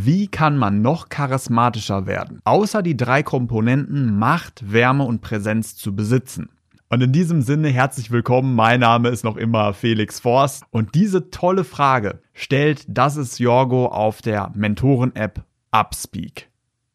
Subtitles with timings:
[0.00, 5.96] Wie kann man noch charismatischer werden, außer die drei Komponenten Macht, Wärme und Präsenz zu
[5.96, 6.50] besitzen?
[6.88, 8.54] Und in diesem Sinne herzlich willkommen.
[8.54, 10.62] Mein Name ist noch immer Felix Forst.
[10.70, 15.42] Und diese tolle Frage stellt Das ist Jorgo auf der Mentoren-App
[15.72, 16.47] Upspeak.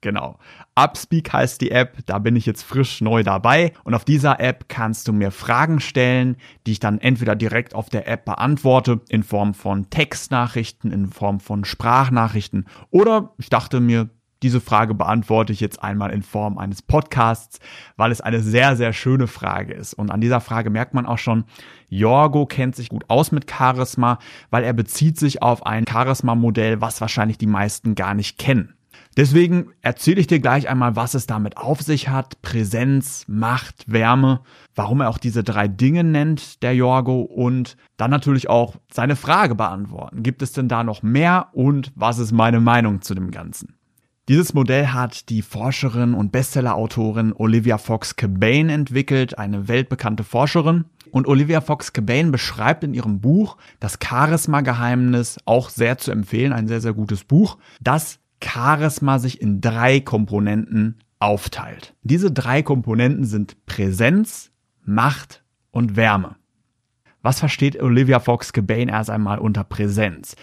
[0.03, 0.37] Genau.
[0.75, 4.65] Upspeak heißt die App, da bin ich jetzt frisch neu dabei und auf dieser App
[4.67, 6.35] kannst du mir Fragen stellen,
[6.67, 11.39] die ich dann entweder direkt auf der App beantworte, in Form von Textnachrichten, in Form
[11.39, 14.09] von Sprachnachrichten oder ich dachte mir,
[14.41, 17.59] diese Frage beantworte ich jetzt einmal in Form eines Podcasts,
[17.95, 19.93] weil es eine sehr, sehr schöne Frage ist.
[19.93, 21.45] Und an dieser Frage merkt man auch schon,
[21.87, 26.99] Jorgo kennt sich gut aus mit Charisma, weil er bezieht sich auf ein Charisma-Modell, was
[26.99, 28.75] wahrscheinlich die meisten gar nicht kennen.
[29.15, 32.41] Deswegen erzähle ich dir gleich einmal, was es damit auf sich hat.
[32.41, 34.41] Präsenz, Macht, Wärme,
[34.75, 39.55] warum er auch diese drei Dinge nennt, der Jorgo, und dann natürlich auch seine Frage
[39.55, 40.23] beantworten.
[40.23, 43.75] Gibt es denn da noch mehr und was ist meine Meinung zu dem Ganzen?
[44.29, 50.85] Dieses Modell hat die Forscherin und Bestsellerautorin Olivia Fox Cabane entwickelt, eine weltbekannte Forscherin.
[51.11, 56.69] Und Olivia Fox Cabane beschreibt in ihrem Buch das Charisma-Geheimnis, auch sehr zu empfehlen, ein
[56.69, 61.95] sehr, sehr gutes Buch, dass Charisma sich in drei Komponenten aufteilt.
[62.03, 64.51] Diese drei Komponenten sind Präsenz,
[64.83, 66.35] Macht und Wärme.
[67.21, 70.35] Was versteht Olivia Fox Cabane erst einmal unter Präsenz?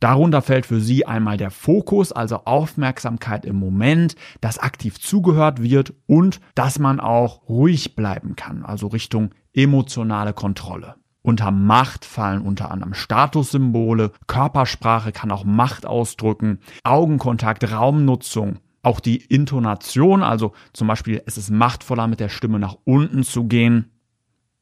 [0.00, 5.94] Darunter fällt für sie einmal der Fokus, also Aufmerksamkeit im Moment, dass aktiv zugehört wird
[6.04, 10.96] und dass man auch ruhig bleiben kann, also Richtung emotionale Kontrolle.
[11.26, 19.16] Unter Macht fallen unter anderem Statussymbole, Körpersprache kann auch Macht ausdrücken, Augenkontakt, Raumnutzung, auch die
[19.16, 23.90] Intonation, also zum Beispiel es ist machtvoller mit der Stimme nach unten zu gehen,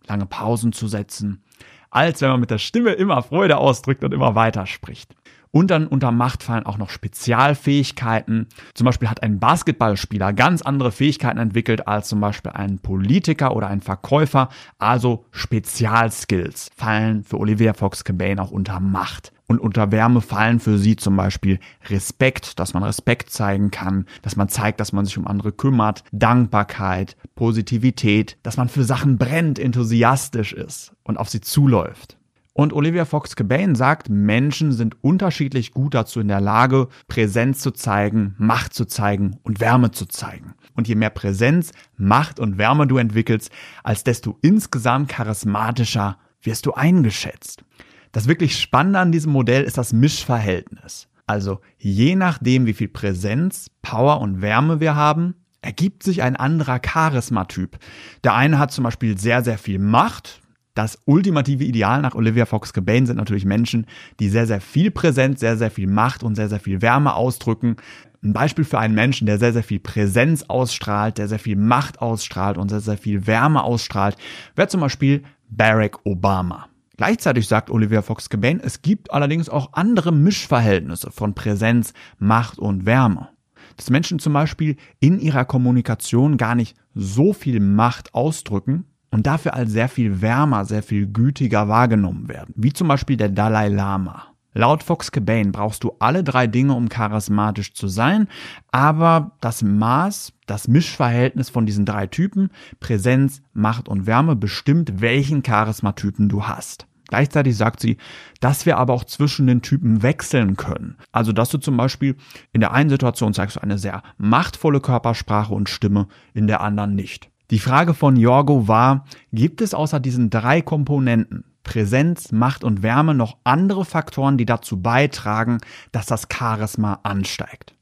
[0.07, 1.45] lange Pausen zu setzen,
[1.91, 5.15] als wenn man mit der Stimme immer Freude ausdrückt und immer weiter spricht.
[5.55, 8.49] Und dann unter Macht fallen auch noch Spezialfähigkeiten.
[8.75, 13.69] Zum Beispiel hat ein Basketballspieler ganz andere Fähigkeiten entwickelt als zum Beispiel ein Politiker oder
[13.69, 14.49] ein Verkäufer.
[14.79, 19.33] Also Spezialskills fallen für Olivia Fox Cabane auch unter Macht.
[19.47, 24.35] Und unter Wärme fallen für sie zum Beispiel Respekt, dass man Respekt zeigen kann, dass
[24.35, 29.61] man zeigt, dass man sich um andere kümmert, Dankbarkeit, Positivität, dass man für Sachen brennt,
[29.61, 32.19] enthusiastisch ist und auf sie zuläuft.
[32.57, 37.73] Und Olivia Fox Cabane sagt, Menschen sind unterschiedlich gut dazu in der Lage, Präsenz zu
[37.73, 40.55] zeigen, Macht zu zeigen und Wärme zu zeigen.
[40.77, 43.51] Und je mehr Präsenz, Macht und Wärme du entwickelst,
[43.83, 47.65] als desto insgesamt charismatischer wirst du eingeschätzt.
[48.13, 51.09] Das wirklich Spannende an diesem Modell ist das Mischverhältnis.
[51.27, 56.79] Also je nachdem, wie viel Präsenz, Power und Wärme wir haben, ergibt sich ein anderer
[56.79, 57.79] Charismatyp.
[58.23, 60.41] Der eine hat zum Beispiel sehr, sehr viel Macht,
[60.75, 63.87] das ultimative Ideal nach Olivia Fox Cabane sind natürlich Menschen,
[64.19, 67.77] die sehr, sehr viel Präsenz, sehr, sehr viel Macht und sehr, sehr viel Wärme ausdrücken.
[68.23, 72.01] Ein Beispiel für einen Menschen, der sehr, sehr viel Präsenz ausstrahlt, der sehr viel Macht
[72.01, 74.17] ausstrahlt und sehr, sehr viel Wärme ausstrahlt,
[74.57, 76.69] wäre zum Beispiel Barack Obama.
[76.97, 82.87] Gleichzeitig sagt Olivia Fox Cabane, es gibt allerdings auch andere Mischverhältnisse von Präsenz, Macht und
[82.87, 83.29] Wärme.
[83.77, 89.55] Dass Menschen zum Beispiel in ihrer Kommunikation gar nicht so viel Macht ausdrücken, und dafür
[89.55, 94.25] als sehr viel wärmer, sehr viel gütiger wahrgenommen werden, wie zum Beispiel der Dalai Lama.
[94.55, 98.27] Laut Fox Cabane brauchst du alle drei Dinge, um charismatisch zu sein,
[98.73, 105.45] aber das Maß, das Mischverhältnis von diesen drei Typen, Präsenz, Macht und Wärme, bestimmt, welchen
[105.45, 106.89] Charismatypen du hast.
[107.07, 107.99] Gleichzeitig sagt sie,
[108.41, 110.97] dass wir aber auch zwischen den Typen wechseln können.
[111.13, 112.17] Also, dass du zum Beispiel
[112.53, 116.97] in der einen Situation zeigst du eine sehr machtvolle Körpersprache und Stimme, in der anderen
[116.97, 117.31] nicht.
[117.55, 123.15] Die Frage von Jorgo war, gibt es außer diesen drei Komponenten Präsenz, Macht und Wärme
[123.15, 125.59] noch andere Faktoren, die dazu beitragen,
[125.93, 127.77] dass das Charisma ansteigt?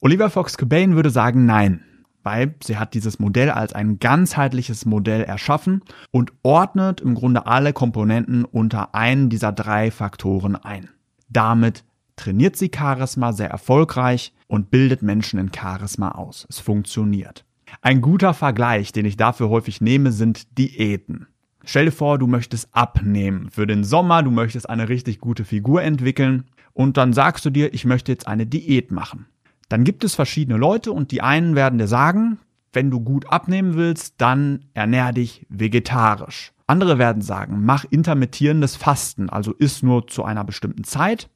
[0.00, 1.84] Oliver Fox Cabane würde sagen nein,
[2.24, 7.72] weil sie hat dieses Modell als ein ganzheitliches Modell erschaffen und ordnet im Grunde alle
[7.72, 10.88] Komponenten unter einen dieser drei Faktoren ein.
[11.28, 11.84] Damit
[12.16, 16.48] trainiert sie Charisma sehr erfolgreich und bildet Menschen in Charisma aus.
[16.50, 17.44] Es funktioniert.
[17.80, 21.28] Ein guter Vergleich, den ich dafür häufig nehme, sind Diäten.
[21.64, 25.82] Stell dir vor, du möchtest abnehmen für den Sommer, du möchtest eine richtig gute Figur
[25.82, 29.26] entwickeln und dann sagst du dir, ich möchte jetzt eine Diät machen.
[29.68, 32.38] Dann gibt es verschiedene Leute und die einen werden dir sagen,
[32.72, 36.52] wenn du gut abnehmen willst, dann ernähr dich vegetarisch.
[36.66, 41.28] Andere werden sagen, mach intermittierendes Fasten, also isst nur zu einer bestimmten Zeit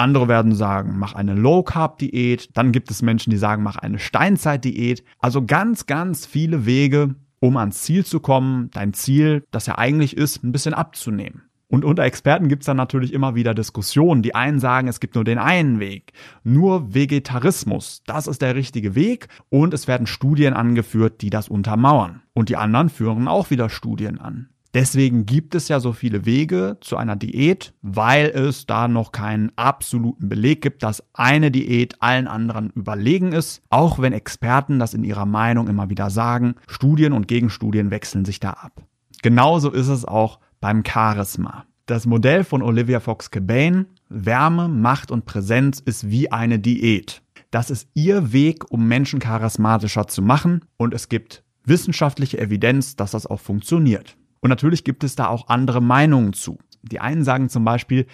[0.00, 2.50] andere werden sagen, mach eine Low Carb Diät.
[2.54, 5.04] Dann gibt es Menschen, die sagen, mach eine Steinzeit Diät.
[5.18, 8.70] Also ganz, ganz viele Wege, um ans Ziel zu kommen.
[8.72, 11.42] Dein Ziel, das ja eigentlich ist, ein bisschen abzunehmen.
[11.70, 14.22] Und unter Experten gibt es dann natürlich immer wieder Diskussionen.
[14.22, 16.12] Die einen sagen, es gibt nur den einen Weg.
[16.42, 19.28] Nur Vegetarismus, das ist der richtige Weg.
[19.50, 22.22] Und es werden Studien angeführt, die das untermauern.
[22.32, 24.48] Und die anderen führen auch wieder Studien an.
[24.72, 29.50] Deswegen gibt es ja so viele Wege zu einer Diät, weil es da noch keinen
[29.56, 35.02] absoluten Beleg gibt, dass eine Diät allen anderen überlegen ist, auch wenn Experten das in
[35.02, 36.54] ihrer Meinung immer wieder sagen.
[36.68, 38.84] Studien und Gegenstudien wechseln sich da ab.
[39.22, 41.64] Genauso ist es auch beim Charisma.
[41.86, 47.22] Das Modell von Olivia Fox Cabane, Wärme, Macht und Präsenz ist wie eine Diät.
[47.50, 53.10] Das ist ihr Weg, um Menschen charismatischer zu machen und es gibt wissenschaftliche Evidenz, dass
[53.10, 54.16] das auch funktioniert.
[54.40, 56.58] Und natürlich gibt es da auch andere Meinungen zu.
[56.82, 58.06] Die einen sagen zum Beispiel,